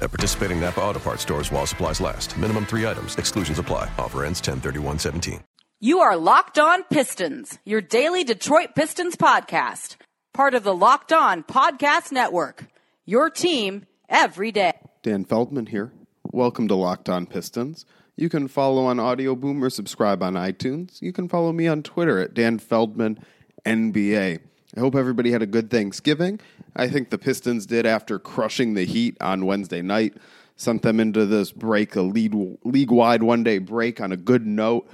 At 0.00 0.10
participating 0.10 0.60
Napa 0.60 0.80
Auto 0.80 0.98
Parts 0.98 1.22
stores 1.22 1.52
while 1.52 1.66
supplies 1.66 2.00
last. 2.00 2.36
Minimum 2.38 2.66
three 2.66 2.86
items. 2.86 3.16
Exclusions 3.16 3.58
apply. 3.58 3.90
Offer 3.98 4.24
ends 4.24 4.40
10 4.40 4.60
17 4.98 5.40
You 5.80 6.00
are 6.00 6.16
Locked 6.16 6.58
On 6.58 6.82
Pistons, 6.84 7.58
your 7.64 7.80
daily 7.80 8.24
Detroit 8.24 8.74
Pistons 8.74 9.16
podcast. 9.16 9.96
Part 10.34 10.54
of 10.54 10.62
the 10.62 10.74
Locked 10.74 11.12
On 11.12 11.42
Podcast 11.42 12.12
Network. 12.12 12.66
Your 13.04 13.30
team 13.30 13.86
every 14.08 14.52
day. 14.52 14.72
Dan 15.02 15.24
Feldman 15.24 15.66
here. 15.66 15.92
Welcome 16.32 16.68
to 16.68 16.74
Locked 16.74 17.08
On 17.08 17.26
Pistons. 17.26 17.84
You 18.16 18.28
can 18.28 18.48
follow 18.48 18.84
on 18.84 19.00
Audio 19.00 19.34
Boom 19.34 19.62
or 19.62 19.70
subscribe 19.70 20.22
on 20.22 20.34
iTunes. 20.34 21.00
You 21.00 21.12
can 21.12 21.28
follow 21.28 21.52
me 21.52 21.66
on 21.66 21.82
Twitter 21.82 22.18
at 22.18 22.34
Dan 22.34 22.58
Feldman 22.58 23.18
NBA. 23.64 24.40
I 24.76 24.80
hope 24.80 24.94
everybody 24.94 25.30
had 25.30 25.42
a 25.42 25.46
good 25.46 25.70
Thanksgiving. 25.70 26.40
I 26.76 26.88
think 26.88 27.10
the 27.10 27.18
Pistons 27.18 27.64
did 27.64 27.86
after 27.86 28.18
crushing 28.18 28.74
the 28.74 28.84
Heat 28.84 29.16
on 29.20 29.46
Wednesday 29.46 29.80
night. 29.80 30.14
Sent 30.56 30.82
them 30.82 31.00
into 31.00 31.24
this 31.24 31.52
break, 31.52 31.96
a 31.96 32.02
lead, 32.02 32.34
league 32.64 32.90
wide 32.90 33.22
one 33.22 33.42
day 33.44 33.58
break 33.58 34.00
on 34.00 34.12
a 34.12 34.16
good 34.16 34.46
note. 34.46 34.88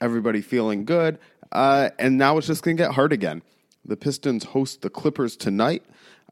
Everybody 0.00 0.40
feeling 0.40 0.84
good. 0.84 1.18
Uh, 1.52 1.90
and 1.98 2.18
now 2.18 2.38
it's 2.38 2.46
just 2.46 2.62
going 2.62 2.76
to 2.76 2.82
get 2.82 2.94
hard 2.94 3.12
again. 3.12 3.42
The 3.84 3.96
Pistons 3.96 4.44
host 4.44 4.82
the 4.82 4.90
Clippers 4.90 5.36
tonight, 5.36 5.84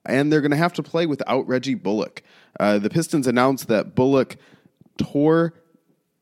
and 0.04 0.32
they're 0.32 0.40
going 0.40 0.50
to 0.50 0.56
have 0.56 0.72
to 0.74 0.82
play 0.82 1.06
without 1.06 1.46
Reggie 1.46 1.74
Bullock. 1.74 2.22
Uh, 2.58 2.78
the 2.78 2.90
Pistons 2.90 3.26
announced 3.26 3.68
that 3.68 3.94
Bullock 3.94 4.36
tore 4.96 5.54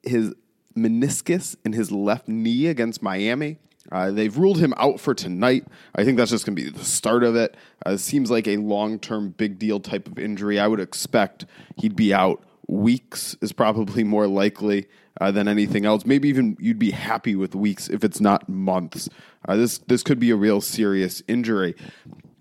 his 0.02 0.34
meniscus 0.76 1.56
in 1.64 1.72
his 1.72 1.90
left 1.90 2.28
knee 2.28 2.66
against 2.66 3.02
Miami. 3.02 3.58
Uh, 3.92 4.10
they've 4.10 4.36
ruled 4.36 4.58
him 4.58 4.74
out 4.76 5.00
for 5.00 5.14
tonight. 5.14 5.66
I 5.94 6.04
think 6.04 6.16
that's 6.16 6.30
just 6.30 6.46
going 6.46 6.56
to 6.56 6.62
be 6.62 6.70
the 6.70 6.84
start 6.84 7.22
of 7.22 7.36
it. 7.36 7.56
Uh, 7.84 7.96
seems 7.96 8.30
like 8.30 8.48
a 8.48 8.56
long 8.56 8.98
term, 8.98 9.30
big 9.30 9.58
deal 9.58 9.80
type 9.80 10.06
of 10.06 10.18
injury. 10.18 10.58
I 10.58 10.66
would 10.66 10.80
expect 10.80 11.46
he'd 11.76 11.96
be 11.96 12.12
out 12.12 12.42
weeks, 12.68 13.36
is 13.40 13.52
probably 13.52 14.04
more 14.04 14.26
likely 14.26 14.86
uh, 15.20 15.30
than 15.30 15.48
anything 15.48 15.86
else. 15.86 16.04
Maybe 16.04 16.28
even 16.28 16.56
you'd 16.60 16.78
be 16.78 16.90
happy 16.90 17.36
with 17.36 17.54
weeks 17.54 17.88
if 17.88 18.04
it's 18.04 18.20
not 18.20 18.48
months. 18.48 19.08
Uh, 19.46 19.56
this, 19.56 19.78
this 19.78 20.02
could 20.02 20.18
be 20.18 20.30
a 20.30 20.36
real 20.36 20.60
serious 20.60 21.22
injury. 21.28 21.74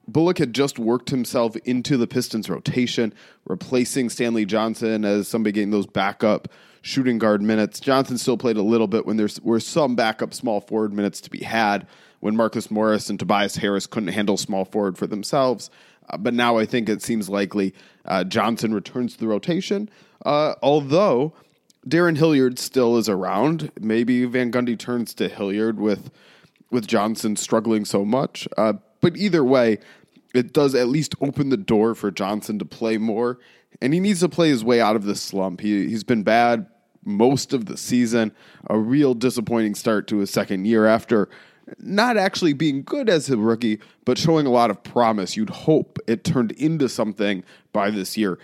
Bullock 0.08 0.38
had 0.38 0.54
just 0.54 0.78
worked 0.78 1.10
himself 1.10 1.56
into 1.58 1.98
the 1.98 2.08
Pistons 2.08 2.50
rotation, 2.50 3.14
replacing 3.46 4.10
Stanley 4.10 4.46
Johnson 4.46 5.04
as 5.04 5.28
somebody 5.28 5.52
getting 5.52 5.72
those 5.72 5.88
backup 5.88 6.48
shooting 6.86 7.18
guard 7.18 7.42
minutes. 7.42 7.80
Johnson 7.80 8.16
still 8.16 8.38
played 8.38 8.58
a 8.58 8.62
little 8.62 8.86
bit 8.86 9.08
when 9.08 9.18
there 9.18 9.28
were 9.42 9.60
some 9.60 9.96
backup 9.96 10.36
small 10.36 10.62
forward 10.62 10.94
minutes 10.94 11.20
to 11.20 11.32
be 11.32 11.44
had 11.44 11.88
when 12.20 12.36
Marcus 12.36 12.70
Morris 12.70 13.10
and 13.10 13.18
Tobias 13.18 13.56
Harris 13.56 13.88
couldn't 13.88 14.10
handle 14.10 14.38
small 14.38 14.66
forward 14.66 14.96
for 14.96 15.08
themselves. 15.08 15.72
Uh, 16.08 16.18
but 16.18 16.36
now 16.36 16.60
I 16.60 16.68
think 16.68 16.88
it 16.88 17.02
seems 17.02 17.28
likely 17.28 17.74
uh, 18.06 18.24
Johnson 18.24 18.72
returns 18.72 19.14
to 19.14 19.20
the 19.20 19.28
rotation. 19.28 19.90
Uh, 20.28 20.54
although 20.62 21.34
Darrun 21.90 22.18
Hilliard 22.18 22.60
still 22.60 22.98
is 22.98 23.10
around, 23.10 23.72
maybe 23.80 24.24
Van 24.26 24.52
Gundy 24.52 24.78
turns 24.78 25.16
to 25.16 25.28
Hilliard 25.28 25.80
with 25.80 26.12
with 26.70 26.86
Johnson 26.86 27.36
struggling 27.36 27.84
so 27.84 28.06
much. 28.06 28.48
Uh, 28.58 28.74
but 29.02 29.18
either 29.18 29.44
way, 29.44 29.80
it 30.36 30.54
does 30.54 30.76
at 30.76 30.88
least 30.88 31.16
open 31.20 31.50
the 31.50 31.58
door 31.58 31.96
for 31.96 32.12
Johnson 32.12 32.60
to 32.60 32.66
play 32.66 33.00
more, 33.00 33.40
and 33.82 33.92
he 33.92 34.00
needs 34.00 34.20
to 34.20 34.30
play 34.30 34.50
his 34.50 34.64
way 34.64 34.82
out 34.82 34.96
of 34.96 35.06
this 35.06 35.22
slump. 35.22 35.62
He 35.62 35.88
he's 35.88 36.04
been 36.04 36.22
bad 36.22 36.68
most 37.06 37.54
of 37.54 37.66
the 37.66 37.78
season. 37.78 38.34
A 38.70 38.78
real 38.78 39.14
disappointing 39.14 39.76
start 39.76 40.08
to 40.08 40.18
his 40.18 40.30
second 40.30 40.66
year 40.66 40.86
after 40.86 41.30
not 41.80 42.18
actually 42.18 42.54
being 42.54 42.84
good 42.84 43.10
as 43.10 43.30
a 43.30 43.38
rookie, 43.38 43.80
but 44.04 44.18
showing 44.18 44.46
a 44.46 44.52
lot 44.52 44.70
of 44.70 44.84
promise. 44.84 45.36
You'd 45.36 45.50
hope 45.50 46.00
it 46.08 46.24
turned 46.24 46.52
into 46.54 46.90
something 46.90 47.44
by 47.74 47.90
this 47.90 48.18
year. 48.18 48.38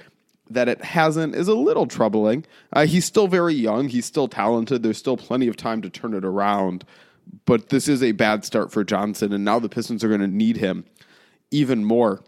That 0.49 0.67
it 0.67 0.83
hasn't 0.83 1.35
is 1.35 1.47
a 1.47 1.53
little 1.53 1.87
troubling. 1.87 2.45
Uh, 2.73 2.85
he's 2.85 3.05
still 3.05 3.27
very 3.27 3.53
young. 3.53 3.87
He's 3.87 4.05
still 4.05 4.27
talented. 4.27 4.83
There's 4.83 4.97
still 4.97 5.17
plenty 5.17 5.47
of 5.47 5.55
time 5.55 5.81
to 5.81 5.89
turn 5.89 6.13
it 6.13 6.25
around. 6.25 6.83
But 7.45 7.69
this 7.69 7.87
is 7.87 8.03
a 8.03 8.11
bad 8.11 8.43
start 8.43 8.71
for 8.71 8.83
Johnson, 8.83 9.31
and 9.31 9.45
now 9.45 9.59
the 9.59 9.69
Pistons 9.69 10.03
are 10.03 10.09
going 10.09 10.21
to 10.21 10.27
need 10.27 10.57
him 10.57 10.83
even 11.51 11.85
more. 11.85 12.23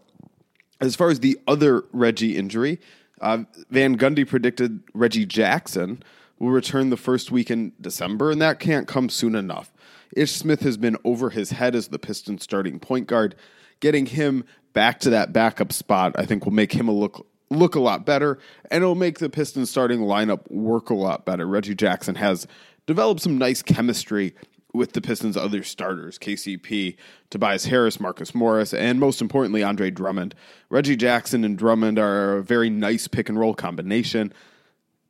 As 0.80 0.96
far 0.96 1.10
as 1.10 1.20
the 1.20 1.38
other 1.46 1.84
Reggie 1.92 2.36
injury, 2.36 2.80
uh, 3.20 3.44
Van 3.70 3.98
Gundy 3.98 4.26
predicted 4.26 4.82
Reggie 4.94 5.26
Jackson 5.26 6.02
will 6.44 6.52
return 6.52 6.90
the 6.90 6.96
first 6.96 7.30
week 7.30 7.50
in 7.50 7.72
December, 7.80 8.30
and 8.30 8.40
that 8.40 8.60
can't 8.60 8.86
come 8.86 9.08
soon 9.08 9.34
enough. 9.34 9.72
Ish 10.16 10.32
Smith 10.32 10.60
has 10.60 10.76
been 10.76 10.96
over 11.04 11.30
his 11.30 11.50
head 11.50 11.74
as 11.74 11.88
the 11.88 11.98
Pistons 11.98 12.42
starting 12.42 12.78
point 12.78 13.06
guard. 13.06 13.34
Getting 13.80 14.06
him 14.06 14.44
back 14.72 15.00
to 15.00 15.10
that 15.10 15.32
backup 15.32 15.72
spot, 15.72 16.14
I 16.16 16.24
think, 16.26 16.44
will 16.44 16.52
make 16.52 16.72
him 16.72 16.88
a 16.88 16.92
look 16.92 17.26
look 17.50 17.74
a 17.74 17.80
lot 17.80 18.04
better, 18.04 18.38
and 18.70 18.82
it'll 18.82 18.94
make 18.94 19.18
the 19.18 19.30
Pistons 19.30 19.70
starting 19.70 20.00
lineup 20.00 20.50
work 20.50 20.90
a 20.90 20.94
lot 20.94 21.24
better. 21.24 21.46
Reggie 21.46 21.74
Jackson 21.74 22.16
has 22.16 22.46
developed 22.86 23.20
some 23.20 23.38
nice 23.38 23.62
chemistry 23.62 24.34
with 24.72 24.92
the 24.92 25.00
Pistons' 25.00 25.36
other 25.36 25.62
starters, 25.62 26.18
KCP, 26.18 26.96
Tobias 27.30 27.66
Harris, 27.66 28.00
Marcus 28.00 28.34
Morris, 28.34 28.74
and 28.74 28.98
most 28.98 29.22
importantly, 29.22 29.62
Andre 29.62 29.90
Drummond. 29.90 30.34
Reggie 30.68 30.96
Jackson 30.96 31.44
and 31.44 31.56
Drummond 31.56 31.98
are 31.98 32.38
a 32.38 32.42
very 32.42 32.70
nice 32.70 33.06
pick 33.06 33.28
and 33.28 33.38
roll 33.38 33.54
combination. 33.54 34.32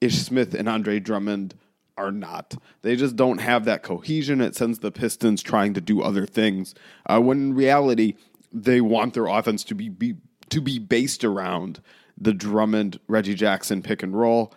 Ish 0.05 0.19
Smith 0.19 0.55
and 0.55 0.69
Andre 0.69 1.01
Drummond 1.01 1.55
are 1.97 2.13
not. 2.13 2.57
They 2.83 2.97
just 2.97 3.17
don't 3.17 3.39
have 3.39 3.65
that 3.65 3.83
cohesion. 3.83 4.41
It 4.41 4.55
sends 4.55 4.81
the 4.81 4.93
Pistons 4.93 5.43
trying 5.43 5.75
to 5.75 5.81
do 5.81 6.03
other 6.03 6.27
things. 6.27 6.75
Uh, 7.07 7.21
when 7.21 7.39
in 7.39 7.55
reality, 7.55 8.15
they 8.53 8.81
want 8.81 9.15
their 9.15 9.27
offense 9.27 9.65
to 9.65 9.75
be, 9.75 9.89
be 9.89 10.17
to 10.51 10.61
be 10.61 10.79
based 10.79 11.25
around 11.25 11.81
the 12.19 12.35
Drummond 12.35 13.01
Reggie 13.09 13.35
Jackson 13.35 13.83
pick 13.83 14.03
and 14.03 14.17
roll. 14.17 14.53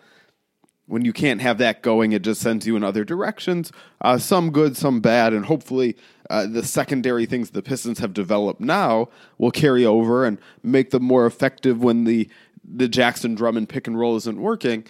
When 0.85 1.03
you 1.03 1.13
can't 1.13 1.41
have 1.41 1.57
that 1.57 1.81
going, 1.81 2.11
it 2.11 2.21
just 2.21 2.41
sends 2.41 2.65
you 2.65 2.75
in 2.75 2.83
other 2.83 3.03
directions. 3.03 3.71
Uh, 4.01 4.17
some 4.17 4.51
good, 4.51 4.77
some 4.77 5.01
bad, 5.01 5.33
and 5.33 5.45
hopefully 5.45 5.97
uh, 6.29 6.45
the 6.45 6.63
secondary 6.63 7.25
things 7.25 7.49
the 7.49 7.61
Pistons 7.61 7.99
have 7.99 8.13
developed 8.13 8.61
now 8.61 9.09
will 9.37 9.51
carry 9.51 9.85
over 9.85 10.25
and 10.25 10.37
make 10.63 10.91
them 10.91 11.03
more 11.03 11.25
effective 11.25 11.81
when 11.81 12.03
the 12.03 12.29
the 12.69 12.89
Jackson 12.89 13.33
Drummond 13.35 13.69
pick 13.69 13.87
and 13.87 13.97
roll 13.97 14.17
isn't 14.17 14.41
working. 14.41 14.85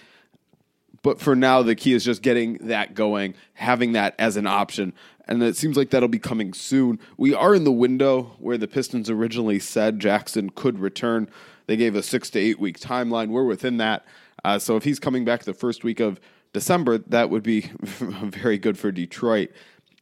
But 1.02 1.20
for 1.20 1.36
now, 1.36 1.62
the 1.62 1.74
key 1.74 1.92
is 1.92 2.04
just 2.04 2.22
getting 2.22 2.54
that 2.68 2.94
going, 2.94 3.34
having 3.54 3.92
that 3.92 4.14
as 4.18 4.36
an 4.36 4.46
option. 4.46 4.92
And 5.26 5.42
it 5.42 5.56
seems 5.56 5.76
like 5.76 5.90
that'll 5.90 6.08
be 6.08 6.18
coming 6.18 6.52
soon. 6.52 6.98
We 7.16 7.34
are 7.34 7.54
in 7.54 7.64
the 7.64 7.72
window 7.72 8.34
where 8.38 8.58
the 8.58 8.66
Pistons 8.66 9.10
originally 9.10 9.58
said 9.58 10.00
Jackson 10.00 10.50
could 10.50 10.78
return. 10.78 11.28
They 11.66 11.76
gave 11.76 11.94
a 11.94 12.02
six 12.02 12.30
to 12.30 12.38
eight 12.38 12.58
week 12.58 12.80
timeline. 12.80 13.28
We're 13.28 13.44
within 13.44 13.76
that. 13.76 14.04
Uh, 14.44 14.58
so 14.58 14.76
if 14.76 14.84
he's 14.84 14.98
coming 14.98 15.24
back 15.24 15.44
the 15.44 15.52
first 15.52 15.84
week 15.84 16.00
of 16.00 16.18
December, 16.52 16.98
that 16.98 17.30
would 17.30 17.42
be 17.42 17.60
very 17.82 18.58
good 18.58 18.78
for 18.78 18.90
Detroit. 18.90 19.50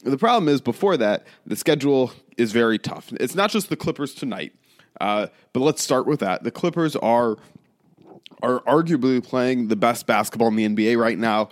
The 0.05 0.19
problem 0.19 0.49
is, 0.49 0.61
before 0.61 0.97
that, 0.99 1.27
the 1.45 1.57
schedule 1.57 2.13
is 2.37 2.53
very 2.53 2.79
tough. 2.79 3.13
It's 3.19 3.35
not 3.35 3.51
just 3.51 3.69
the 3.69 3.77
Clippers 3.77 4.15
tonight, 4.15 4.55
uh, 5.01 5.29
but 5.53 5.61
let's 5.61 5.83
start 5.83 6.07
with 6.07 6.21
that. 6.21 6.45
The 6.45 6.51
Clippers 6.51 6.95
are 6.97 7.37
are 8.43 8.61
arguably 8.61 9.23
playing 9.23 9.69
the 9.69 9.77
best 9.77 10.07
basketball 10.07 10.49
in 10.49 10.57
the 10.57 10.69
NBA 10.69 10.99
right 10.99 11.19
now. 11.19 11.49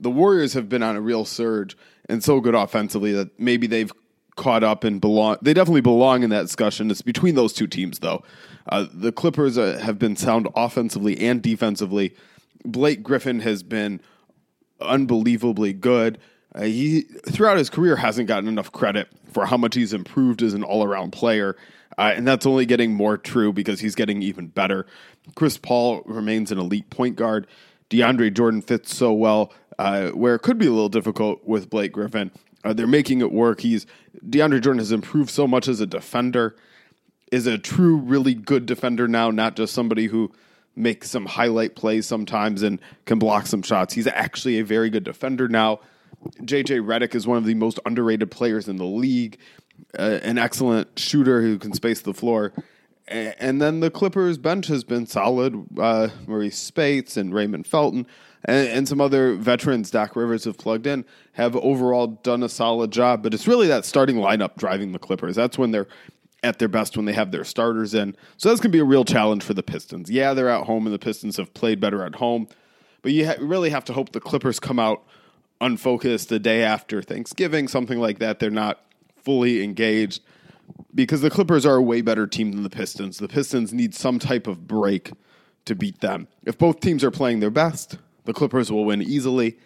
The 0.00 0.10
Warriors 0.10 0.54
have 0.54 0.68
been 0.68 0.82
on 0.82 0.96
a 0.96 1.00
real 1.00 1.24
surge 1.24 1.76
and 2.08 2.22
so 2.22 2.40
good 2.40 2.54
offensively 2.54 3.12
that 3.12 3.38
maybe 3.38 3.66
they've 3.66 3.92
caught 4.36 4.64
up 4.64 4.84
and 4.84 5.00
belong. 5.00 5.36
They 5.42 5.54
definitely 5.54 5.80
belong 5.80 6.22
in 6.22 6.30
that 6.30 6.42
discussion. 6.42 6.90
It's 6.90 7.02
between 7.02 7.34
those 7.34 7.52
two 7.52 7.66
teams, 7.66 8.00
though. 8.00 8.22
Uh, 8.68 8.86
the 8.92 9.12
Clippers 9.12 9.56
uh, 9.56 9.78
have 9.82 9.98
been 9.98 10.16
sound 10.16 10.48
offensively 10.56 11.18
and 11.20 11.40
defensively. 11.40 12.14
Blake 12.64 13.02
Griffin 13.02 13.40
has 13.40 13.62
been 13.62 14.00
unbelievably 14.80 15.74
good. 15.74 16.18
Uh, 16.54 16.62
he 16.62 17.02
throughout 17.02 17.56
his 17.56 17.70
career 17.70 17.96
hasn't 17.96 18.28
gotten 18.28 18.48
enough 18.48 18.70
credit 18.70 19.08
for 19.32 19.46
how 19.46 19.56
much 19.56 19.74
he's 19.74 19.92
improved 19.92 20.42
as 20.42 20.54
an 20.54 20.62
all-around 20.62 21.12
player. 21.12 21.56
Uh, 21.98 22.12
and 22.14 22.26
that's 22.26 22.46
only 22.46 22.66
getting 22.66 22.92
more 22.92 23.16
true 23.16 23.52
because 23.52 23.80
he's 23.80 23.94
getting 23.94 24.22
even 24.22 24.46
better. 24.48 24.86
Chris 25.34 25.58
Paul 25.58 26.02
remains 26.06 26.50
an 26.50 26.58
elite 26.58 26.90
point 26.90 27.16
guard. 27.16 27.46
DeAndre 27.90 28.34
Jordan 28.34 28.62
fits 28.62 28.94
so 28.94 29.12
well, 29.12 29.52
uh, 29.78 30.08
where 30.10 30.34
it 30.34 30.40
could 30.40 30.58
be 30.58 30.66
a 30.66 30.70
little 30.70 30.88
difficult 30.88 31.44
with 31.44 31.70
Blake 31.70 31.92
Griffin. 31.92 32.30
Uh, 32.64 32.72
they're 32.72 32.86
making 32.86 33.20
it 33.20 33.30
work. 33.30 33.60
He's 33.60 33.86
DeAndre 34.26 34.60
Jordan 34.60 34.78
has 34.78 34.92
improved 34.92 35.30
so 35.30 35.46
much 35.46 35.68
as 35.68 35.80
a 35.80 35.86
defender. 35.86 36.56
Is 37.32 37.46
a 37.46 37.58
true, 37.58 37.96
really 37.96 38.34
good 38.34 38.64
defender 38.64 39.08
now, 39.08 39.30
not 39.30 39.56
just 39.56 39.74
somebody 39.74 40.06
who 40.06 40.30
makes 40.76 41.10
some 41.10 41.26
highlight 41.26 41.74
plays 41.74 42.06
sometimes 42.06 42.62
and 42.62 42.80
can 43.06 43.18
block 43.18 43.46
some 43.46 43.62
shots. 43.62 43.94
He's 43.94 44.06
actually 44.06 44.58
a 44.58 44.64
very 44.64 44.90
good 44.90 45.04
defender 45.04 45.48
now. 45.48 45.80
JJ 46.40 46.84
Redick 46.84 47.14
is 47.14 47.26
one 47.26 47.38
of 47.38 47.44
the 47.44 47.54
most 47.54 47.78
underrated 47.84 48.30
players 48.30 48.68
in 48.68 48.76
the 48.76 48.84
league, 48.84 49.38
uh, 49.98 50.20
an 50.22 50.38
excellent 50.38 50.98
shooter 50.98 51.40
who 51.42 51.58
can 51.58 51.72
space 51.72 52.00
the 52.00 52.14
floor. 52.14 52.52
And 53.06 53.60
then 53.60 53.80
the 53.80 53.90
Clippers 53.90 54.38
bench 54.38 54.66
has 54.68 54.82
been 54.82 55.06
solid. 55.06 55.54
Uh, 55.78 56.08
Marreese 56.26 56.54
Speights 56.54 57.18
and 57.18 57.34
Raymond 57.34 57.66
Felton 57.66 58.06
and, 58.44 58.68
and 58.68 58.88
some 58.88 59.00
other 59.00 59.34
veterans 59.34 59.90
Doc 59.90 60.16
Rivers 60.16 60.44
have 60.44 60.58
plugged 60.58 60.86
in 60.86 61.04
have 61.32 61.56
overall 61.56 62.06
done 62.06 62.42
a 62.42 62.48
solid 62.48 62.90
job. 62.90 63.22
But 63.22 63.34
it's 63.34 63.46
really 63.46 63.66
that 63.68 63.84
starting 63.84 64.16
lineup 64.16 64.56
driving 64.56 64.92
the 64.92 64.98
Clippers. 64.98 65.36
That's 65.36 65.58
when 65.58 65.70
they're 65.70 65.88
at 66.42 66.58
their 66.58 66.68
best 66.68 66.96
when 66.96 67.06
they 67.06 67.12
have 67.14 67.30
their 67.30 67.44
starters 67.44 67.94
in. 67.94 68.14
So 68.36 68.48
that's 68.48 68.60
going 68.60 68.70
to 68.70 68.76
be 68.76 68.80
a 68.80 68.84
real 68.84 69.04
challenge 69.04 69.42
for 69.42 69.54
the 69.54 69.62
Pistons. 69.62 70.10
Yeah, 70.10 70.34
they're 70.34 70.50
at 70.50 70.64
home, 70.64 70.86
and 70.86 70.94
the 70.94 70.98
Pistons 70.98 71.38
have 71.38 71.54
played 71.54 71.80
better 71.80 72.04
at 72.04 72.16
home. 72.16 72.48
But 73.00 73.12
you 73.12 73.26
ha- 73.26 73.36
really 73.40 73.70
have 73.70 73.84
to 73.86 73.94
hope 73.94 74.12
the 74.12 74.20
Clippers 74.20 74.60
come 74.60 74.78
out 74.78 75.02
unfocused 75.64 76.28
the 76.28 76.38
day 76.38 76.62
after 76.62 77.02
Thanksgiving, 77.02 77.68
something 77.68 77.98
like 77.98 78.18
that. 78.18 78.38
They're 78.38 78.50
not 78.50 78.84
fully 79.16 79.64
engaged 79.64 80.22
because 80.94 81.22
the 81.22 81.30
Clippers 81.30 81.64
are 81.64 81.76
a 81.76 81.82
way 81.82 82.02
better 82.02 82.26
team 82.26 82.52
than 82.52 82.62
the 82.62 82.70
Pistons. 82.70 83.18
The 83.18 83.28
Pistons 83.28 83.72
need 83.72 83.94
some 83.94 84.18
type 84.18 84.46
of 84.46 84.66
break 84.66 85.12
to 85.64 85.74
beat 85.74 86.00
them. 86.00 86.28
If 86.44 86.58
both 86.58 86.80
teams 86.80 87.02
are 87.02 87.10
playing 87.10 87.40
their 87.40 87.50
best, 87.50 87.98
the 88.24 88.34
Clippers 88.34 88.70
will 88.70 88.84
win 88.84 89.02
easily. 89.02 89.58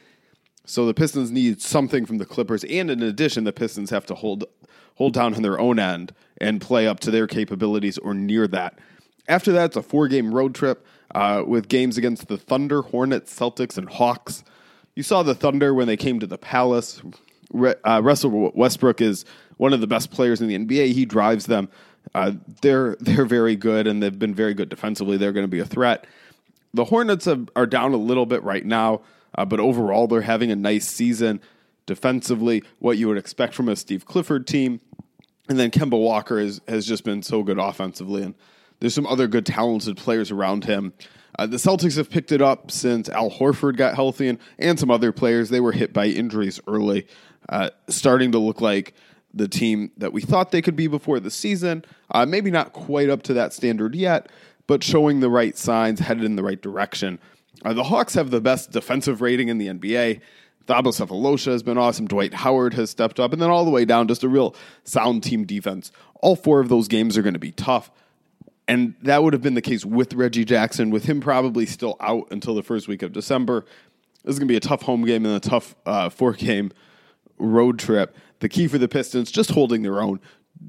So 0.65 0.87
the 0.87 0.95
Pistons 0.95 1.31
need 1.31 1.61
something 1.61 2.07
from 2.07 2.19
the 2.19 2.27
Clippers, 2.27 2.63
and 2.65 2.91
in 2.91 3.03
addition, 3.03 3.45
the 3.45 3.53
Pistons 3.53 3.91
have 3.91 4.07
to 4.07 4.15
hold 4.15 4.45
hold 4.97 5.15
down 5.15 5.33
on 5.35 5.43
their 5.43 5.61
own 5.61 5.79
end 5.79 6.13
and 6.41 6.61
play 6.61 6.87
up 6.87 6.99
to 6.99 7.11
their 7.11 7.29
capabilities 7.29 7.99
or 7.99 8.15
near 8.15 8.49
that. 8.49 8.79
After 9.29 9.53
that, 9.53 9.67
it's 9.67 9.77
a 9.77 9.83
four 9.83 10.09
game 10.09 10.35
road 10.35 10.55
trip 10.55 10.85
uh, 11.15 11.43
with 11.47 11.69
games 11.69 11.97
against 11.97 12.29
the 12.29 12.37
Thunder, 12.37 12.83
Hornets, 12.83 13.37
Celtics, 13.37 13.79
and 13.79 13.89
Hawks. 13.89 14.45
You 14.99 15.05
saw 15.05 15.23
the 15.23 15.37
Thunder 15.37 15.73
when 15.75 15.87
they 15.87 15.97
came 15.97 16.19
to 16.19 16.27
the 16.27 16.39
Palace. 16.39 17.01
Re- 17.53 17.77
uh, 17.85 18.01
Russell 18.03 18.51
Westbrook 18.53 19.01
is 19.01 19.25
one 19.57 19.73
of 19.73 19.81
the 19.81 19.87
best 19.87 20.11
players 20.11 20.41
in 20.41 20.49
the 20.49 20.59
NBA. 20.59 20.91
He 20.91 21.05
drives 21.05 21.47
them. 21.47 21.69
Uh, 22.17 22.33
they're 22.63 22.97
they're 22.99 23.25
very 23.25 23.55
good, 23.55 23.87
and 23.87 24.03
they've 24.03 24.19
been 24.19 24.35
very 24.35 24.55
good 24.55 24.69
defensively. 24.69 25.17
They're 25.17 25.31
going 25.31 25.45
to 25.45 25.49
be 25.49 25.61
a 25.61 25.65
threat. 25.65 26.05
The 26.75 26.87
Hornets 26.87 27.27
have, 27.27 27.49
are 27.55 27.65
down 27.65 27.95
a 27.95 27.97
little 27.97 28.27
bit 28.27 28.43
right 28.43 28.67
now, 28.67 29.03
uh, 29.37 29.45
but 29.45 29.61
overall 29.61 30.09
they're 30.09 30.23
having 30.23 30.51
a 30.51 30.57
nice 30.57 30.89
season 30.89 31.43
defensively. 31.87 32.65
What 32.81 32.99
you 32.99 33.07
would 33.07 33.19
expect 33.19 33.55
from 33.55 33.69
a 33.69 33.77
Steve 33.77 34.05
Clifford 34.05 34.49
team, 34.49 34.81
and 35.49 35.61
then 35.61 35.71
Kemba 35.71 35.97
Walker 35.97 36.41
is, 36.41 36.61
has 36.67 36.85
just 36.85 37.05
been 37.05 37.23
so 37.23 37.45
good 37.45 37.61
offensively, 37.61 38.25
and 38.25 38.35
there's 38.81 38.95
some 38.95 39.07
other 39.07 39.29
good 39.29 39.47
talented 39.47 39.97
players 39.97 40.33
around 40.33 40.65
him. 40.65 40.93
Uh, 41.39 41.47
the 41.47 41.57
Celtics 41.57 41.97
have 41.97 42.11
picked 42.11 42.33
it 42.33 42.43
up 42.43 42.71
since 42.71 43.09
Al 43.09 43.31
Horford 43.31 43.77
got 43.77 43.95
healthy, 43.95 44.29
and, 44.29 44.39
and 44.59 44.79
some 44.79 44.91
other 44.91 45.13
players. 45.13 45.51
They 45.51 45.61
were 45.61 45.73
hit 45.73 45.93
by 45.93 46.07
injuries 46.07 46.61
early, 46.67 47.07
uh, 47.49 47.71
starting 47.89 48.33
to 48.33 48.39
look 48.39 48.61
like 48.61 48.93
the 49.33 49.47
team 49.47 49.93
that 49.97 50.13
we 50.13 50.21
thought 50.21 50.51
they 50.51 50.63
could 50.63 50.75
be 50.75 50.89
before 50.89 51.21
the 51.21 51.31
season. 51.31 51.85
Uh, 52.11 52.27
maybe 52.27 52.51
not 52.51 52.73
quite 52.73 53.09
up 53.09 53.23
to 53.23 53.35
that 53.35 53.53
standard 53.53 53.95
yet, 53.95 54.29
but 54.67 54.83
showing 54.83 55.21
the 55.21 55.31
right 55.31 55.57
signs, 55.57 56.01
headed 56.01 56.25
in 56.25 56.35
the 56.35 56.43
right 56.43 56.61
direction. 56.61 57.21
Uh, 57.65 57.73
the 57.73 57.85
Hawks 57.85 58.15
have 58.15 58.31
the 58.31 58.41
best 58.41 58.73
defensive 58.73 59.21
rating 59.21 59.49
in 59.49 59.59
the 59.59 59.69
NBA. 59.69 60.21
Thabo 60.67 60.93
Sefolosha 60.93 61.53
has 61.53 61.63
been 61.63 61.79
awesome. 61.79 62.07
Dwight 62.07 62.35
Howard 62.35 62.75
has 62.75 62.91
stepped 62.91 63.21
up, 63.21 63.33
and 63.33 63.41
then 63.41 63.49
all 63.49 63.65
the 63.65 63.71
way 63.71 63.85
down, 63.85 64.09
just 64.09 64.25
a 64.25 64.29
real 64.29 64.55
sound 64.85 65.23
team 65.23 65.45
defense. 65.45 65.93
All 66.21 66.37
four 66.37 66.61
of 66.61 66.69
those 66.69 66.89
games 66.89 67.17
are 67.17 67.23
going 67.23 67.35
to 67.35 67.39
be 67.39 67.53
tough. 67.53 67.91
And 68.69 68.95
that 69.01 69.23
would 69.23 69.33
have 69.33 69.41
been 69.41 69.55
the 69.55 69.63
case 69.63 69.85
with 69.87 70.13
Reggie 70.13 70.45
Jackson, 70.45 70.91
with 70.91 71.07
him 71.07 71.21
probably 71.23 71.65
still 71.65 71.97
out 72.01 72.29
until 72.31 72.55
the 72.55 72.63
first 72.63 72.87
week 72.87 73.03
of 73.03 73.13
December. 73.15 73.65
This 74.23 74.35
is 74.35 74.39
going 74.39 74.47
to 74.47 74.53
be 74.53 74.59
a 74.59 74.61
tough 74.61 74.83
home 74.83 75.07
game 75.07 75.25
and 75.25 75.35
a 75.35 75.41
tough 75.41 75.75
uh, 75.87 76.11
four 76.11 76.35
game 76.35 76.71
road 77.39 77.79
trip. 77.79 78.15
The 78.41 78.49
key 78.49 78.69
for 78.69 78.77
the 78.77 78.87
Pistons, 78.87 79.31
just 79.31 79.53
holding 79.53 79.83
their 79.83 80.03
own, 80.03 80.21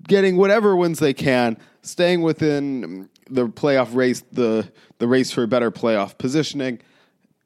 getting 0.07 0.37
whatever 0.37 0.77
wins 0.77 0.99
they 0.99 1.13
can, 1.13 1.57
staying 1.81 2.21
within 2.21 3.09
the 3.29 3.47
playoff 3.49 3.93
race, 3.93 4.23
the, 4.31 4.71
the 4.99 5.07
race 5.07 5.31
for 5.31 5.45
better 5.45 5.69
playoff 5.69 6.17
positioning, 6.17 6.79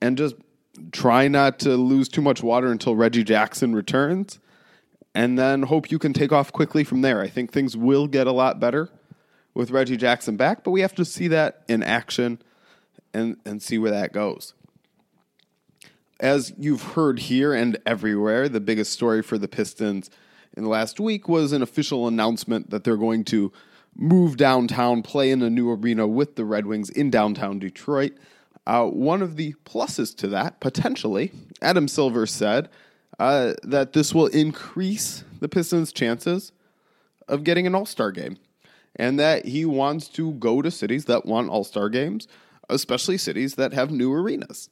and 0.01 0.19
just 0.19 0.35
try 0.91 1.27
not 1.27 1.57
to 1.59 1.75
lose 1.75 2.07
too 2.07 2.21
much 2.21 2.43
water 2.43 2.71
until 2.71 2.95
Reggie 2.95 3.23
Jackson 3.23 3.73
returns. 3.73 4.39
And 5.15 5.37
then 5.37 5.63
hope 5.63 5.89
you 5.89 5.97
can 5.97 6.13
take 6.13 6.31
off 6.31 6.51
quickly 6.51 6.83
from 6.83 7.01
there. 7.01 7.21
I 7.21 7.27
think 7.27 7.51
things 7.51 7.75
will 7.75 8.07
get 8.07 8.27
a 8.27 8.31
lot 8.31 8.59
better 8.59 8.89
with 9.53 9.71
Reggie 9.71 9.97
Jackson 9.97 10.35
back, 10.35 10.63
but 10.63 10.71
we 10.71 10.81
have 10.81 10.95
to 10.95 11.05
see 11.05 11.27
that 11.29 11.63
in 11.67 11.83
action 11.83 12.41
and, 13.13 13.37
and 13.45 13.61
see 13.61 13.77
where 13.77 13.91
that 13.91 14.13
goes. 14.13 14.53
As 16.19 16.53
you've 16.57 16.83
heard 16.93 17.19
here 17.19 17.53
and 17.53 17.77
everywhere, 17.85 18.47
the 18.49 18.59
biggest 18.59 18.93
story 18.93 19.21
for 19.21 19.37
the 19.37 19.47
Pistons 19.47 20.09
in 20.55 20.63
the 20.63 20.69
last 20.69 20.99
week 20.99 21.27
was 21.27 21.51
an 21.51 21.61
official 21.61 22.07
announcement 22.07 22.69
that 22.69 22.83
they're 22.83 22.97
going 22.97 23.23
to 23.25 23.51
move 23.95 24.37
downtown, 24.37 25.01
play 25.03 25.29
in 25.29 25.41
a 25.41 25.49
new 25.49 25.69
arena 25.71 26.07
with 26.07 26.35
the 26.35 26.45
Red 26.45 26.65
Wings 26.65 26.89
in 26.89 27.09
downtown 27.09 27.59
Detroit. 27.59 28.13
Uh, 28.65 28.85
one 28.85 29.21
of 29.21 29.35
the 29.35 29.53
pluses 29.65 30.15
to 30.17 30.27
that, 30.27 30.59
potentially, 30.59 31.31
Adam 31.61 31.87
Silver 31.87 32.25
said 32.25 32.69
uh, 33.19 33.53
that 33.63 33.93
this 33.93 34.13
will 34.13 34.27
increase 34.27 35.23
the 35.39 35.49
Pistons' 35.49 35.91
chances 35.91 36.51
of 37.27 37.43
getting 37.43 37.67
an 37.67 37.75
All 37.75 37.85
Star 37.85 38.11
game 38.11 38.37
and 38.95 39.19
that 39.19 39.45
he 39.45 39.65
wants 39.65 40.07
to 40.09 40.33
go 40.33 40.61
to 40.61 40.71
cities 40.71 41.05
that 41.05 41.25
want 41.25 41.49
All 41.49 41.63
Star 41.63 41.89
games, 41.89 42.27
especially 42.69 43.17
cities 43.17 43.55
that 43.55 43.73
have 43.73 43.91
new 43.91 44.13
arenas. 44.13 44.69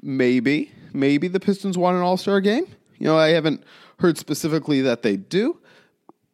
Maybe, 0.00 0.72
maybe 0.92 1.28
the 1.28 1.40
Pistons 1.40 1.78
want 1.78 1.96
an 1.96 2.02
All 2.02 2.16
Star 2.16 2.40
game. 2.40 2.66
You 2.98 3.06
know, 3.06 3.18
I 3.18 3.28
haven't 3.28 3.64
heard 3.98 4.18
specifically 4.18 4.80
that 4.82 5.02
they 5.02 5.16
do, 5.16 5.60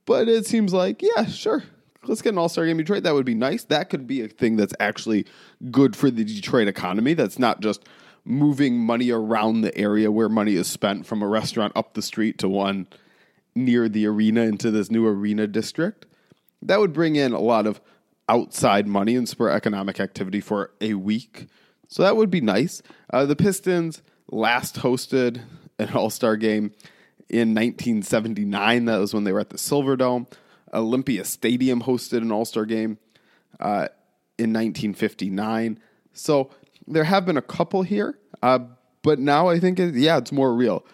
but 0.06 0.29
it 0.29 0.47
seems 0.47 0.73
like, 0.73 1.03
yeah, 1.03 1.27
sure. 1.27 1.65
Let's 2.05 2.23
get 2.23 2.33
an 2.33 2.39
All 2.39 2.49
Star 2.49 2.65
game 2.65 2.79
in 2.79 2.85
Detroit. 2.85 3.03
That 3.03 3.15
would 3.15 3.27
be 3.27 3.35
nice. 3.35 3.65
That 3.65 3.91
could 3.91 4.06
be 4.06 4.23
a 4.23 4.29
thing 4.29 4.56
that's 4.56 4.75
actually 4.81 5.27
good 5.71 5.95
for 5.95 6.11
the 6.11 6.25
Detroit 6.25 6.69
economy. 6.69 7.15
That's 7.15 7.39
not 7.39 7.61
just 7.61 7.85
moving 8.25 8.79
money 8.79 9.11
around 9.11 9.62
the 9.62 9.77
area 9.77 10.11
where 10.11 10.29
money 10.29 10.55
is 10.55 10.67
spent 10.67 11.06
from 11.06 11.23
a 11.23 11.27
restaurant 11.27 11.73
up 11.75 11.95
the 11.95 12.03
street 12.03 12.39
to 12.39 12.49
one 12.49 12.87
near 13.55 13.89
the 13.89 14.06
arena 14.06 14.43
into 14.43 14.71
this 14.71 14.91
new 14.91 15.06
arena 15.06 15.47
district 15.47 16.06
that 16.63 16.81
would 16.81 16.93
bring 16.93 17.17
in 17.17 17.33
a 17.33 17.41
lot 17.41 17.67
of 17.67 17.81
outside 18.29 18.87
money 18.87 19.17
and 19.17 19.29
spur 19.29 19.49
economic 19.49 20.01
activity 20.01 20.41
for 20.41 20.73
a 20.81 20.95
week. 20.95 21.47
So 21.89 22.03
that 22.03 22.17
would 22.17 22.31
be 22.31 22.41
nice. 22.41 22.83
Uh, 23.11 23.25
the 23.25 23.37
Pistons 23.37 24.03
last 24.31 24.77
hosted 24.77 25.41
an 25.79 25.91
All 25.91 26.11
Star 26.11 26.37
game 26.37 26.73
in 27.29 27.55
1979. 27.55 28.85
That 28.85 28.99
was 28.99 29.15
when 29.15 29.25
they 29.25 29.33
were 29.33 29.41
at 29.41 29.50
the 29.50 29.57
Silverdome. 29.57 30.27
Olympia 30.75 31.25
Stadium 31.25 31.83
hosted 31.83 32.19
an 32.19 32.31
All 32.31 32.45
Star 32.45 32.67
game 32.67 32.99
uh, 33.61 33.88
in 34.37 34.53
1959. 34.53 35.79
So 36.12 36.50
there 36.87 37.05
have 37.05 37.25
been 37.25 37.37
a 37.37 37.43
couple 37.43 37.83
here, 37.83 38.19
uh, 38.43 38.61
but 39.03 39.19
now 39.19 39.49
I 39.49 39.59
think, 39.59 39.79
it, 39.79 39.95
yeah, 39.95 40.19
it's 40.19 40.33
more 40.33 40.55
real. 40.55 40.85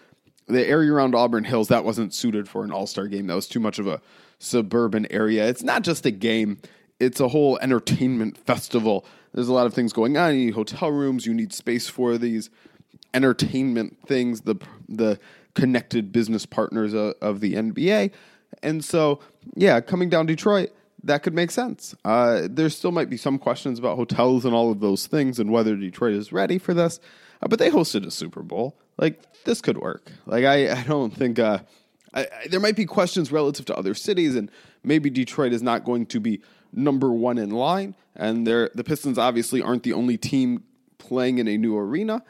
The 0.47 0.65
area 0.65 0.93
around 0.93 1.15
Auburn 1.15 1.43
Hills, 1.43 1.69
that 1.69 1.83
wasn't 1.83 2.13
suited 2.13 2.47
for 2.47 2.63
an 2.63 2.71
All 2.71 2.87
Star 2.87 3.07
game. 3.07 3.27
That 3.27 3.35
was 3.35 3.47
too 3.47 3.59
much 3.59 3.79
of 3.79 3.87
a 3.87 4.01
suburban 4.45 5.07
area. 5.11 5.47
It's 5.47 5.63
not 5.63 5.83
just 5.83 6.05
a 6.05 6.11
game, 6.11 6.59
it's 6.99 7.19
a 7.19 7.27
whole 7.27 7.57
entertainment 7.59 8.37
festival. 8.45 9.05
There's 9.33 9.47
a 9.47 9.53
lot 9.53 9.65
of 9.65 9.73
things 9.73 9.91
going 9.91 10.17
on. 10.17 10.35
You 10.35 10.45
need 10.45 10.53
hotel 10.53 10.91
rooms, 10.91 11.25
you 11.25 11.33
need 11.33 11.53
space 11.53 11.87
for 11.89 12.17
these 12.17 12.49
entertainment 13.13 13.97
things, 14.07 14.41
the 14.41 14.55
the 14.87 15.19
connected 15.55 16.11
business 16.11 16.45
partners 16.45 16.93
of, 16.93 17.15
of 17.21 17.39
the 17.39 17.53
NBA. 17.53 18.11
And 18.61 18.83
so, 18.83 19.19
yeah, 19.55 19.79
coming 19.81 20.09
down 20.09 20.25
Detroit, 20.25 20.71
that 21.03 21.23
could 21.23 21.33
make 21.33 21.51
sense. 21.51 21.95
Uh, 22.03 22.47
there 22.49 22.69
still 22.69 22.91
might 22.91 23.09
be 23.09 23.17
some 23.17 23.37
questions 23.37 23.79
about 23.79 23.95
hotels 23.95 24.45
and 24.45 24.53
all 24.53 24.71
of 24.71 24.79
those 24.79 25.07
things 25.07 25.39
and 25.39 25.51
whether 25.51 25.75
Detroit 25.75 26.13
is 26.13 26.31
ready 26.31 26.57
for 26.57 26.73
this, 26.73 26.99
uh, 27.41 27.47
but 27.47 27.59
they 27.59 27.69
hosted 27.69 28.05
a 28.05 28.11
Super 28.11 28.41
Bowl. 28.43 28.77
Like, 28.97 29.21
this 29.43 29.61
could 29.61 29.77
work. 29.77 30.11
Like, 30.25 30.45
I, 30.45 30.71
I 30.79 30.83
don't 30.83 31.11
think. 31.13 31.39
Uh, 31.39 31.59
I, 32.15 32.21
I, 32.21 32.47
there 32.49 32.59
might 32.59 32.75
be 32.75 32.85
questions 32.85 33.31
relative 33.31 33.65
to 33.65 33.75
other 33.75 33.93
cities, 33.93 34.35
and 34.35 34.49
maybe 34.83 35.09
Detroit 35.09 35.53
is 35.53 35.61
not 35.61 35.83
going 35.83 36.05
to 36.07 36.19
be 36.19 36.41
number 36.73 37.11
one 37.11 37.37
in 37.37 37.51
line. 37.51 37.95
And 38.15 38.47
the 38.47 38.83
Pistons 38.85 39.17
obviously 39.17 39.61
aren't 39.61 39.83
the 39.83 39.93
only 39.93 40.17
team 40.17 40.63
playing 40.97 41.37
in 41.37 41.47
a 41.47 41.57
new 41.57 41.77
arena. 41.77 42.23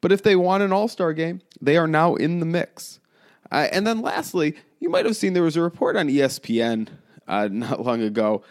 But 0.00 0.12
if 0.12 0.22
they 0.22 0.36
want 0.36 0.62
an 0.62 0.72
All 0.72 0.88
Star 0.88 1.12
game, 1.12 1.40
they 1.60 1.76
are 1.76 1.86
now 1.86 2.14
in 2.14 2.40
the 2.40 2.46
mix. 2.46 2.98
Uh, 3.50 3.68
and 3.70 3.86
then 3.86 4.00
lastly, 4.00 4.56
you 4.80 4.88
might 4.88 5.04
have 5.04 5.16
seen 5.16 5.34
there 5.34 5.42
was 5.42 5.56
a 5.56 5.62
report 5.62 5.96
on 5.96 6.08
ESPN 6.08 6.88
uh, 7.28 7.48
not 7.52 7.84
long 7.84 8.02
ago 8.02 8.42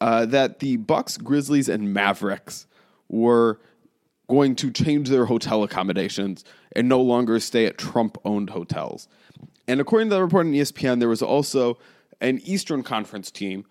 uh, 0.00 0.26
that 0.26 0.60
the 0.60 0.76
Bucks, 0.76 1.16
Grizzlies, 1.16 1.68
and 1.68 1.92
Mavericks 1.92 2.66
were 3.08 3.60
going 4.28 4.56
to 4.56 4.70
change 4.70 5.08
their 5.08 5.26
hotel 5.26 5.62
accommodations 5.62 6.44
and 6.74 6.88
no 6.88 7.00
longer 7.00 7.38
stay 7.38 7.66
at 7.66 7.78
Trump-owned 7.78 8.50
hotels. 8.50 9.08
And 9.68 9.80
according 9.80 10.10
to 10.10 10.16
the 10.16 10.22
report 10.22 10.46
on 10.46 10.52
ESPN, 10.52 11.00
there 11.00 11.08
was 11.08 11.22
also 11.22 11.78
an 12.20 12.40
Eastern 12.44 12.82
Conference 12.82 13.30
team, 13.30 13.64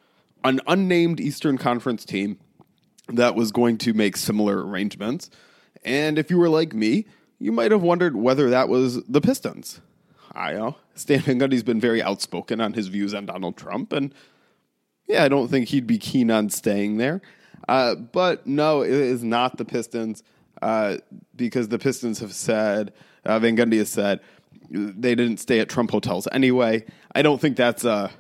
an 0.44 0.60
unnamed 0.68 1.20
Eastern 1.20 1.58
Conference 1.58 2.06
team 2.06 2.38
that 3.10 3.36
was 3.36 3.52
going 3.52 3.78
to 3.80 3.94
make 3.94 4.18
similar 4.18 4.66
arrangements. 4.66 5.30
And 5.84 6.18
if 6.18 6.30
you 6.30 6.38
were 6.38 6.50
like 6.50 6.74
me, 6.74 7.06
you 7.40 7.52
might 7.52 7.72
have 7.72 7.82
wondered 7.82 8.16
whether 8.16 8.50
that 8.50 8.70
was 8.70 9.04
the 9.04 9.22
Pistons. 9.22 9.82
I 10.34 10.54
know. 10.54 10.76
Stan 10.96 11.20
Van 11.22 11.40
Gundy's 11.40 11.64
been 11.64 11.80
very 11.80 12.02
outspoken 12.02 12.60
on 12.60 12.74
his 12.74 12.88
views 12.88 13.14
on 13.14 13.26
Donald 13.26 13.58
Trump, 13.58 13.94
and 13.94 14.14
yeah, 15.08 15.24
I 15.24 15.30
don't 15.30 15.50
think 15.50 15.70
he'd 15.70 15.88
be 15.88 15.98
keen 15.98 16.32
on 16.32 16.50
staying 16.50 16.98
there. 16.98 17.22
Uh, 17.68 17.96
but 17.96 18.46
no, 18.46 18.82
it 18.82 18.92
is 18.92 19.24
not 19.24 19.58
the 19.58 19.66
Pistons 19.66 20.24
uh, 20.62 20.98
because 21.36 21.70
the 21.70 21.80
Pistons 21.80 22.20
have 22.20 22.34
said, 22.34 22.94
uh, 23.24 23.40
Van 23.40 23.56
Gundy 23.56 23.78
has 23.78 23.90
said, 23.90 24.20
they 24.70 25.16
didn't 25.16 25.38
stay 25.38 25.60
at 25.60 25.70
Trump 25.70 25.92
hotels 25.92 26.28
anyway. 26.32 26.86
I 27.14 27.22
don't 27.22 27.40
think 27.40 27.58
that's 27.58 27.86
a, 27.86 28.12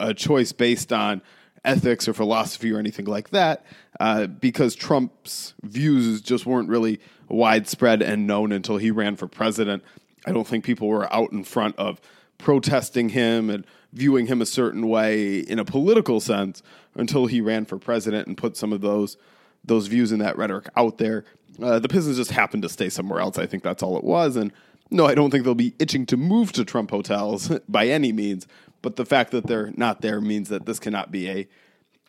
a 0.00 0.14
choice 0.14 0.52
based 0.52 0.92
on 0.92 1.22
ethics 1.64 2.08
or 2.08 2.14
philosophy 2.14 2.72
or 2.72 2.78
anything 2.78 3.06
like 3.06 3.30
that, 3.30 3.64
uh, 4.00 4.26
because 4.26 4.74
Trump's 4.74 5.54
views 5.62 6.20
just 6.20 6.46
weren't 6.46 6.68
really 6.68 7.00
widespread 7.28 8.00
and 8.00 8.26
known 8.26 8.52
until 8.52 8.78
he 8.78 8.90
ran 8.90 9.16
for 9.16 9.26
president. 9.26 9.82
I 10.26 10.32
don't 10.32 10.46
think 10.46 10.64
people 10.64 10.88
were 10.88 11.12
out 11.12 11.32
in 11.32 11.44
front 11.44 11.76
of 11.76 12.00
protesting 12.38 13.10
him 13.10 13.50
and 13.50 13.66
viewing 13.92 14.26
him 14.26 14.40
a 14.40 14.46
certain 14.46 14.88
way 14.88 15.38
in 15.38 15.58
a 15.58 15.64
political 15.64 16.20
sense 16.20 16.62
until 16.94 17.26
he 17.26 17.40
ran 17.40 17.64
for 17.64 17.78
president 17.78 18.26
and 18.26 18.36
put 18.36 18.56
some 18.56 18.72
of 18.72 18.80
those 18.80 19.16
those 19.64 19.88
views 19.88 20.12
and 20.12 20.20
that 20.20 20.38
rhetoric 20.38 20.68
out 20.76 20.98
there. 20.98 21.24
Uh, 21.60 21.78
the 21.80 21.88
Pistons 21.88 22.16
just 22.16 22.30
happened 22.30 22.62
to 22.62 22.68
stay 22.68 22.88
somewhere 22.88 23.20
else. 23.20 23.38
I 23.38 23.46
think 23.46 23.64
that's 23.64 23.82
all 23.82 23.98
it 23.98 24.04
was. 24.04 24.36
And 24.36 24.52
no, 24.90 25.06
I 25.06 25.14
don't 25.14 25.30
think 25.30 25.44
they'll 25.44 25.54
be 25.54 25.74
itching 25.78 26.06
to 26.06 26.16
move 26.16 26.52
to 26.52 26.64
Trump 26.64 26.90
hotels 26.90 27.48
by 27.68 27.88
any 27.88 28.12
means. 28.12 28.46
But 28.80 28.96
the 28.96 29.04
fact 29.04 29.32
that 29.32 29.46
they're 29.46 29.72
not 29.76 30.00
there 30.00 30.20
means 30.20 30.48
that 30.50 30.66
this 30.66 30.78
cannot 30.78 31.10
be 31.10 31.28
a 31.28 31.48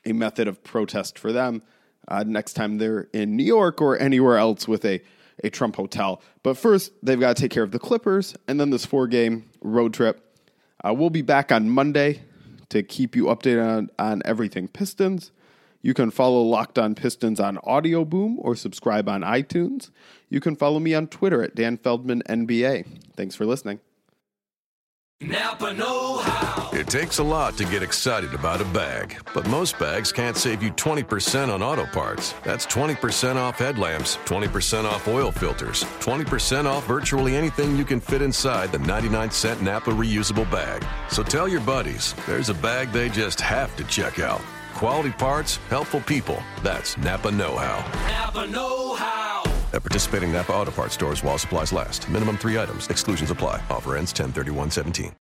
a 0.05 0.13
method 0.13 0.48
of 0.48 0.63
protest 0.63 1.19
for 1.19 1.33
them 1.33 1.62
uh, 2.07 2.24
next 2.25 2.53
time 2.53 2.77
they're 2.77 3.09
in 3.13 3.36
New 3.36 3.43
York 3.43 3.81
or 3.81 3.98
anywhere 3.98 4.38
else 4.38 4.67
with 4.67 4.83
a 4.86 5.01
a 5.41 5.50
Trump 5.50 5.77
hotel. 5.77 6.21
But 6.43 6.57
first, 6.57 6.91
they've 7.01 7.19
got 7.19 7.38
to 7.38 7.41
take 7.41 7.51
care 7.51 7.63
of 7.63 7.71
the 7.71 7.79
Clippers 7.79 8.36
and 8.48 8.59
then 8.59 8.71
this 8.71 8.86
four 8.86 9.07
game 9.07 9.50
road 9.62 9.93
trip. 9.93 10.21
Uh, 10.83 10.93
we'll 10.93 11.09
be 11.09 11.21
back 11.21 11.50
on 11.51 11.69
Monday 11.69 12.21
to 12.69 12.83
keep 12.83 13.15
you 13.15 13.25
updated 13.25 13.65
on, 13.65 13.89
on 13.98 14.21
everything 14.25 14.67
Pistons. 14.67 15.31
You 15.81 15.93
can 15.93 16.12
follow 16.12 16.41
Locked 16.41 16.77
On 16.77 16.93
Pistons 16.93 17.39
on 17.39 17.57
Audio 17.63 18.03
Boom 18.03 18.38
or 18.41 18.55
subscribe 18.55 19.07
on 19.07 19.21
iTunes. 19.21 19.91
You 20.29 20.39
can 20.39 20.55
follow 20.55 20.79
me 20.79 20.93
on 20.93 21.07
Twitter 21.07 21.41
at 21.41 21.55
Dan 21.55 21.77
Feldman 21.77 22.21
NBA. 22.27 22.86
Thanks 23.15 23.36
for 23.36 23.45
listening. 23.45 23.79
Napa 25.21 25.74
Know 25.74 26.19
How. 26.19 26.69
It 26.71 26.88
takes 26.88 27.17
a 27.17 27.24
lot 27.24 27.57
to 27.57 27.65
get 27.65 27.83
excited 27.83 28.33
about 28.33 28.62
a 28.62 28.65
bag, 28.65 29.17
but 29.33 29.45
most 29.50 29.77
bags 29.77 30.13
can't 30.13 30.38
save 30.38 30.63
you 30.63 30.71
20% 30.71 31.53
on 31.53 31.62
auto 31.62 31.86
parts. 31.88 32.33
That's 32.45 32.65
20% 32.65 33.36
off 33.36 33.57
headlamps, 33.57 34.15
20% 34.25 34.86
off 34.86 35.07
oil 35.09 35.31
filters, 35.31 35.83
20% 36.00 36.65
off 36.65 36.86
virtually 36.86 37.36
anything 37.36 37.75
you 37.75 37.83
can 37.83 38.00
fit 38.00 38.21
inside 38.21 38.71
the 38.71 38.79
99 38.79 39.31
cent 39.31 39.62
Napa 39.62 39.91
reusable 39.91 40.50
bag. 40.50 40.86
So 41.09 41.21
tell 41.21 41.50
your 41.50 41.62
buddies 41.62 42.15
there's 42.25 42.48
a 42.48 42.53
bag 42.53 42.93
they 42.93 43.09
just 43.09 43.41
have 43.41 43.75
to 43.75 43.83
check 43.86 44.19
out. 44.19 44.41
Quality 44.79 45.12
parts, 45.12 45.57
helpful 45.67 46.00
people. 46.00 46.41
That's 46.63 46.98
Napa 46.98 47.29
Know 47.31 47.57
How. 47.57 47.86
Napa 48.07 48.48
Know 48.50 48.95
How. 48.95 49.43
At 49.74 49.83
participating 49.83 50.31
Napa 50.31 50.53
Auto 50.53 50.71
Parts 50.71 50.93
stores 50.93 51.21
while 51.21 51.38
supplies 51.38 51.74
last. 51.74 52.07
Minimum 52.07 52.38
three 52.38 52.57
items. 52.57 52.88
Exclusions 52.88 53.29
apply. 53.29 53.62
Offer 53.69 53.98
ends 53.98 54.13
10 54.13 54.31
31 54.31 54.71
17. 54.71 55.12